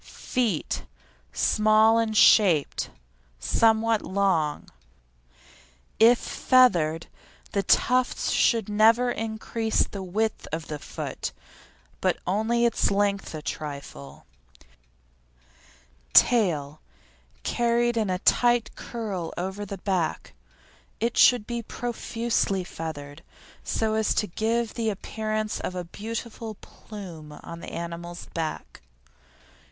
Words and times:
FEET 0.03 0.83
Small 1.31 1.99
and 1.99 2.17
shaped, 2.17 2.89
somewhat 3.39 4.01
long; 4.01 4.61
the 4.63 4.67
dog 4.67 4.71
stands 4.71 5.05
up 5.13 5.27
on 5.29 5.99
its 5.99 5.99
toes 5.99 6.01
somewhat. 6.01 6.11
If 6.11 6.47
feathered, 6.81 7.07
the 7.51 7.61
tufts 7.63 8.31
should 8.31 8.67
never 8.67 9.11
increase 9.11 9.85
the 9.85 10.01
width 10.01 10.47
of 10.51 10.69
the 10.69 10.79
foot, 10.79 11.31
but 12.01 12.17
only 12.25 12.65
its 12.65 12.89
length 12.89 13.35
a 13.35 13.43
trifle. 13.43 14.25
TAIL 16.13 16.81
Carried 17.43 17.95
in 17.95 18.09
a 18.09 18.17
tight 18.17 18.75
curl 18.75 19.31
over 19.37 19.67
the 19.67 19.77
back. 19.77 20.33
It 20.99 21.15
should 21.15 21.45
be 21.45 21.61
profusely 21.61 22.63
feathered 22.63 23.21
so 23.63 23.93
as 23.93 24.15
to 24.15 24.25
give 24.25 24.73
the 24.73 24.89
appearance 24.89 25.59
of 25.59 25.75
a 25.75 25.83
beautiful 25.83 26.55
"plume" 26.55 27.33
on 27.43 27.59
the 27.59 27.69
animal's 27.71 28.25
back. 28.33 28.81